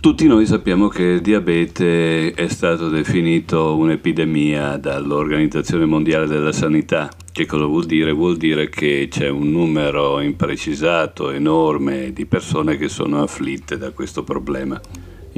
[0.00, 7.10] Tutti noi sappiamo che il diabete è stato definito un'epidemia dall'Organizzazione Mondiale della Sanità.
[7.30, 8.12] Che cosa vuol dire?
[8.12, 14.24] Vuol dire che c'è un numero imprecisato, enorme di persone che sono afflitte da questo
[14.24, 14.80] problema.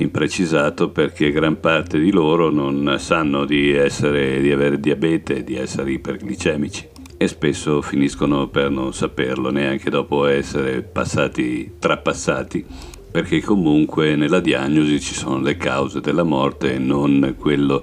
[0.01, 5.93] Imprecisato perché gran parte di loro non sanno di, essere, di avere diabete, di essere
[5.93, 6.89] iperglicemici
[7.19, 12.65] e spesso finiscono per non saperlo neanche dopo essere passati, trapassati
[13.11, 17.83] perché comunque nella diagnosi ci sono le cause della morte e non quello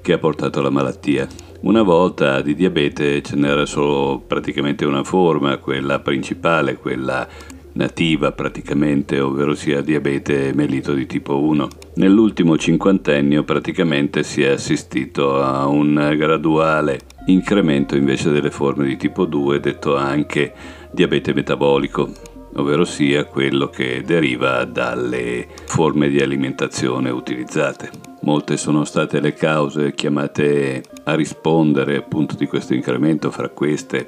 [0.00, 1.26] che ha portato alla malattia.
[1.62, 7.26] Una volta di diabete ce n'era solo praticamente una forma, quella principale, quella
[7.76, 11.68] nativa praticamente, ovvero sia diabete mellito di tipo 1.
[11.94, 19.24] Nell'ultimo cinquantennio praticamente si è assistito a un graduale incremento invece delle forme di tipo
[19.24, 20.52] 2, detto anche
[20.90, 27.90] diabete metabolico ovvero sia quello che deriva dalle forme di alimentazione utilizzate.
[28.22, 34.06] Molte sono state le cause chiamate a rispondere appunto di questo incremento, fra queste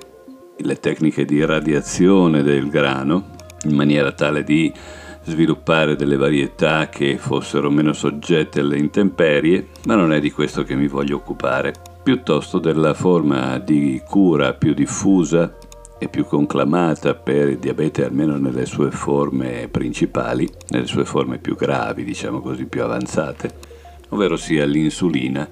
[0.57, 4.73] le tecniche di radiazione del grano, in maniera tale di
[5.25, 10.75] sviluppare delle varietà che fossero meno soggette alle intemperie, ma non è di questo che
[10.75, 15.55] mi voglio occupare, piuttosto della forma di cura più diffusa
[15.99, 21.57] e più conclamata per il diabete almeno nelle sue forme principali, nelle sue forme più
[21.57, 23.53] gravi, diciamo così, più avanzate,
[24.11, 25.49] ovvero sia l'insulina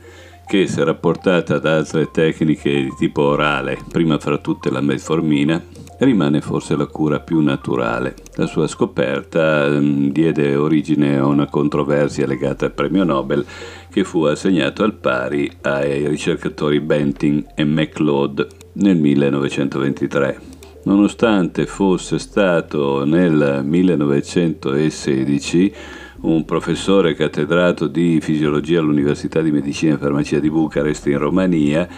[0.47, 5.61] che se rapportata ad altre tecniche di tipo orale, prima fra tutte la metformina,
[5.99, 8.15] rimane forse la cura più naturale.
[8.35, 13.47] La sua scoperta mh, diede origine a una controversia legata al premio Nobel
[13.91, 20.41] che fu assegnato al pari ai ricercatori Benting e McLeod nel 1923.
[20.85, 25.75] Nonostante fosse stato nel 1916
[26.19, 31.89] un professore cattedrato di fisiologia all'Università di Medicina e Farmacia di Bucarest in Romania,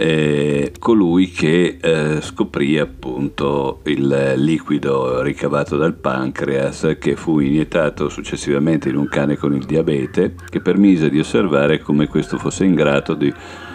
[0.00, 8.88] eh, colui che eh, scoprì appunto il liquido ricavato dal pancreas che fu iniettato successivamente
[8.88, 13.14] in un cane con il diabete che permise di osservare come questo fosse in grado
[13.14, 13.34] di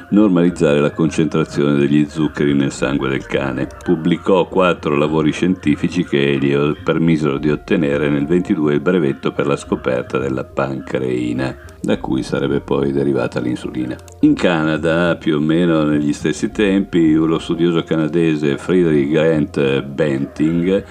[0.09, 3.67] normalizzare la concentrazione degli zuccheri nel sangue del cane.
[3.83, 9.55] Pubblicò quattro lavori scientifici che gli permisero di ottenere nel 22 il brevetto per la
[9.55, 13.95] scoperta della pancreina, da cui sarebbe poi derivata l'insulina.
[14.21, 20.83] In Canada, più o meno negli stessi tempi, lo studioso canadese Friedrich Grant Benting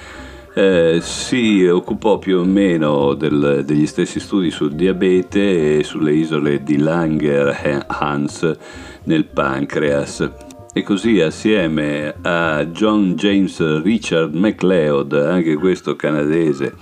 [0.54, 6.62] eh, si occupò più o meno del, degli stessi studi sul diabete e sulle isole
[6.62, 8.56] di Langer-Hans
[9.04, 10.30] nel pancreas.
[10.72, 16.74] E così assieme a John James Richard MacLeod, anche questo canadese,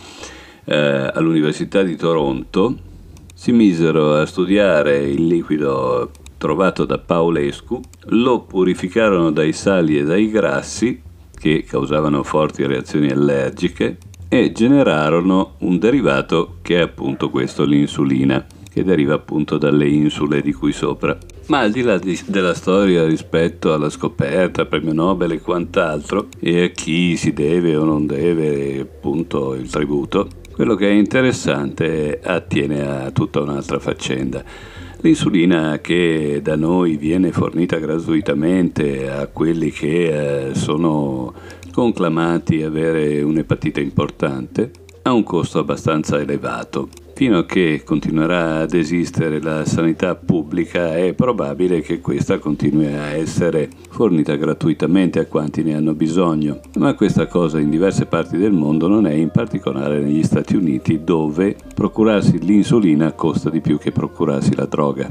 [0.65, 2.77] eh, all'Università di Toronto,
[3.35, 10.31] si misero a studiare il liquido trovato da Paolescu, lo purificarono dai sali e dai
[10.31, 11.03] grassi
[11.35, 13.99] che causavano forti reazioni allergiche
[14.29, 20.53] e generarono un derivato che è appunto questo, l'insulina, che deriva appunto dalle insule di
[20.53, 21.19] cui sopra.
[21.47, 26.63] Ma al di là di, della storia rispetto alla scoperta, premio Nobel e quant'altro, e
[26.63, 32.87] a chi si deve o non deve appunto il tributo, quello che è interessante attiene
[32.87, 34.45] a tutta un'altra faccenda.
[35.03, 41.33] L'insulina che da noi viene fornita gratuitamente a quelli che eh, sono
[41.73, 44.71] conclamati avere un'epatite importante
[45.03, 46.89] ha un costo abbastanza elevato
[47.21, 53.09] Fino a che continuerà ad esistere la sanità pubblica è probabile che questa continui a
[53.09, 58.53] essere fornita gratuitamente a quanti ne hanno bisogno, ma questa cosa in diverse parti del
[58.53, 63.93] mondo non è in particolare negli Stati Uniti dove procurarsi l'insulina costa di più che
[63.93, 65.07] procurarsi la droga.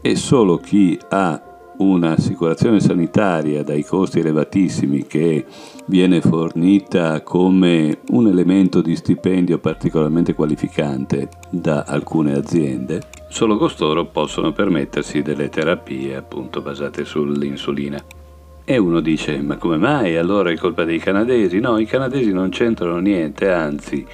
[0.00, 1.47] E solo chi ha
[1.78, 5.44] un'assicurazione sanitaria dai costi elevatissimi che
[5.86, 14.52] viene fornita come un elemento di stipendio particolarmente qualificante da alcune aziende, solo costoro possono
[14.52, 18.02] permettersi delle terapie appunto basate sull'insulina.
[18.64, 21.58] E uno dice, ma come mai allora è colpa dei canadesi?
[21.58, 24.06] No, i canadesi non c'entrano niente, anzi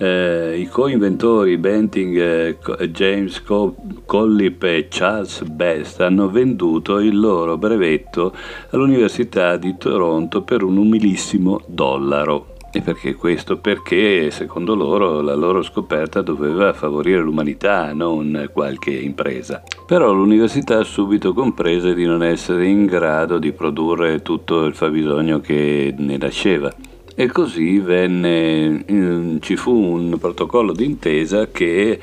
[0.00, 2.58] eh, I co-inventori Benting, eh,
[2.88, 3.76] James Co-
[4.06, 8.32] Collip e Charles Best hanno venduto il loro brevetto
[8.70, 12.54] all'Università di Toronto per un umilissimo dollaro.
[12.72, 13.58] E perché questo?
[13.58, 19.62] Perché secondo loro la loro scoperta doveva favorire l'umanità, non qualche impresa.
[19.86, 25.92] Però l'università subito comprese di non essere in grado di produrre tutto il fabbisogno che
[25.98, 26.72] ne nasceva.
[27.14, 31.98] E così venne, ci fu un protocollo d'intesa che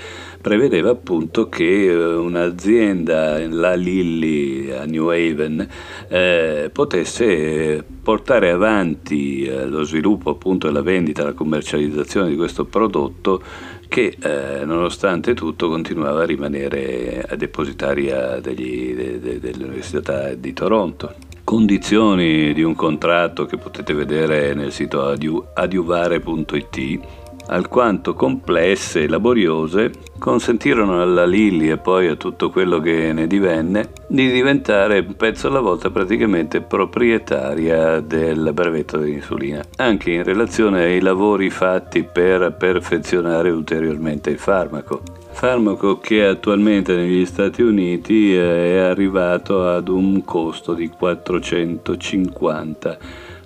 [0.48, 5.68] prevedeva appunto che eh, un'azienda, la Lilly a New Haven,
[6.08, 12.66] eh, potesse portare avanti eh, lo sviluppo appunto e la vendita, la commercializzazione di questo
[12.66, 13.42] prodotto
[13.88, 21.27] che eh, nonostante tutto continuava a rimanere depositaria degli, de, de, dell'Università di Toronto.
[21.48, 25.08] Condizioni di un contratto che potete vedere nel sito
[25.54, 27.00] adiuvare.it
[27.46, 33.92] alquanto complesse e laboriose, consentirono alla Lilly e poi a tutto quello che ne divenne
[34.10, 41.00] di diventare un pezzo alla volta praticamente proprietaria del brevetto dell'insulina, anche in relazione ai
[41.00, 45.02] lavori fatti per perfezionare ulteriormente il farmaco.
[45.38, 52.98] Farmaco che attualmente negli Stati Uniti è arrivato ad un costo di 450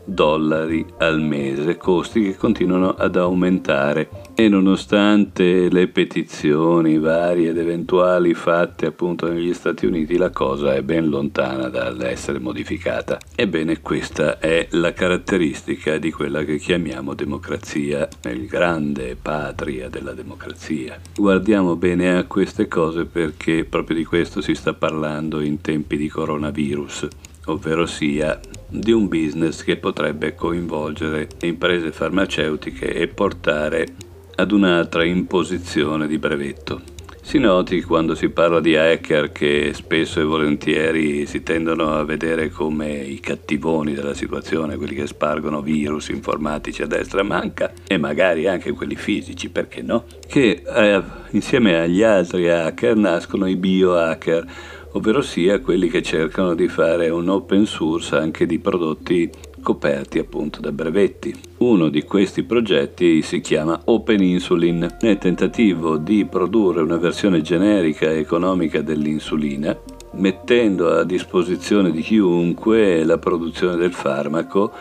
[0.05, 8.33] dollari al mese, costi che continuano ad aumentare e nonostante le petizioni varie ed eventuali
[8.33, 13.19] fatte appunto negli Stati Uniti la cosa è ben lontana dall'essere modificata.
[13.35, 20.99] Ebbene questa è la caratteristica di quella che chiamiamo democrazia, il grande patria della democrazia.
[21.15, 26.07] Guardiamo bene a queste cose perché proprio di questo si sta parlando in tempi di
[26.07, 27.07] coronavirus
[27.45, 33.87] ovvero sia di un business che potrebbe coinvolgere imprese farmaceutiche e portare
[34.35, 36.81] ad un'altra imposizione di brevetto.
[37.23, 42.49] Si noti quando si parla di hacker che spesso e volentieri si tendono a vedere
[42.49, 47.97] come i cattivoni della situazione, quelli che spargono virus informatici a destra e manca e
[47.97, 50.05] magari anche quelli fisici, perché no?
[50.27, 54.45] Che eh, insieme agli altri hacker nascono i biohacker
[54.93, 59.29] ovvero sia quelli che cercano di fare un open source anche di prodotti
[59.61, 61.33] coperti appunto da brevetti.
[61.57, 68.09] Uno di questi progetti si chiama Open Insulin, nel tentativo di produrre una versione generica
[68.09, 69.77] e economica dell'insulina,
[70.13, 74.71] mettendo a disposizione di chiunque la produzione del farmaco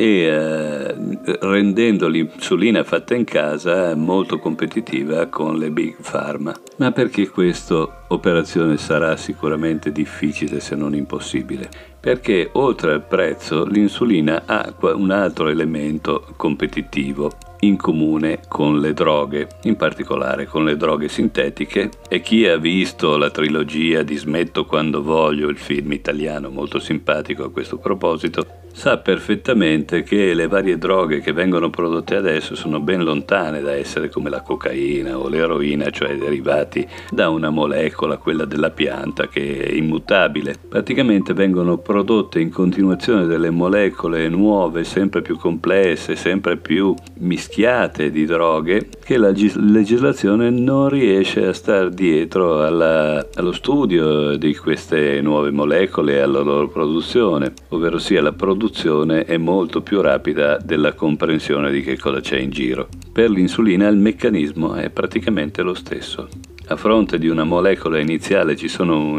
[0.00, 0.94] e eh,
[1.40, 6.54] rendendo l'insulina fatta in casa molto competitiva con le big pharma.
[6.78, 11.68] Ma perché questa operazione sarà sicuramente difficile se non impossibile?
[12.00, 17.30] Perché oltre al prezzo l'insulina ha un altro elemento competitivo
[17.60, 23.18] in comune con le droghe, in particolare con le droghe sintetiche e chi ha visto
[23.18, 28.98] la trilogia di Smetto quando voglio, il film italiano molto simpatico a questo proposito, sa
[28.98, 34.30] perfettamente che le varie droghe che vengono prodotte adesso sono ben lontane da essere come
[34.30, 40.54] la cocaina o l'eroina, cioè derivati da una molecola, quella della pianta, che è immutabile.
[40.68, 48.24] Praticamente vengono prodotte in continuazione delle molecole nuove, sempre più complesse, sempre più mischiate di
[48.24, 55.50] droghe, che la legislazione non riesce a star dietro alla, allo studio di queste nuove
[55.50, 60.92] molecole e alla loro produzione, ovvero sia la produzione produzione è molto più rapida della
[60.92, 62.88] comprensione di che cosa c'è in giro.
[63.10, 66.28] Per l'insulina il meccanismo è praticamente lo stesso.
[66.66, 69.18] A fronte di una molecola iniziale ci sono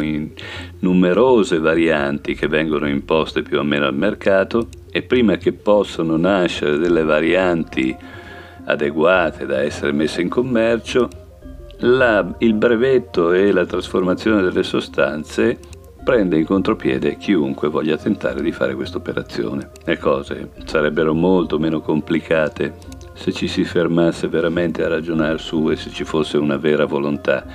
[0.80, 6.78] numerose varianti che vengono imposte più o meno al mercato e prima che possano nascere
[6.78, 7.96] delle varianti
[8.66, 11.10] adeguate da essere messe in commercio,
[11.80, 15.58] la, il brevetto e la trasformazione delle sostanze
[16.04, 19.70] prende in contropiede chiunque voglia tentare di fare questa operazione.
[19.84, 22.74] Le cose sarebbero molto meno complicate
[23.14, 27.46] se ci si fermasse veramente a ragionare su e se ci fosse una vera volontà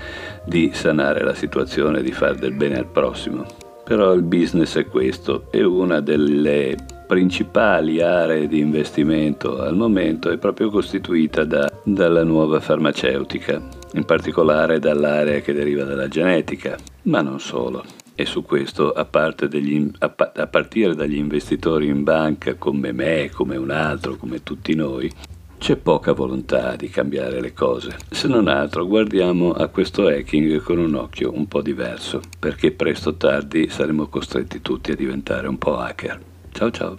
[0.44, 3.44] di sanare la situazione di fare del bene al prossimo.
[3.84, 6.76] Però il business è questo e una delle
[7.06, 13.60] principali aree di investimento al momento è proprio costituita da, dalla nuova farmaceutica,
[13.92, 19.06] in particolare dall'area che deriva dalla genetica, ma non solo e su questo, a,
[19.46, 24.74] degli, a, a, partire dagli investitori in banca come me, come un altro, come tutti
[24.74, 25.12] noi,
[25.58, 27.96] c'è poca volontà di cambiare le cose.
[28.10, 33.10] Se non altro, guardiamo a questo hacking con un occhio un po' diverso, perché presto
[33.10, 36.20] o tardi saremo costretti tutti a diventare un po' hacker.
[36.52, 36.98] Ciao ciao!